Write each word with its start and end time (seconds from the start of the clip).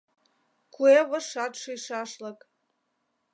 Куэ 0.73 0.95
вожшат 1.09 1.53
шӱйшашлык. 1.61 2.39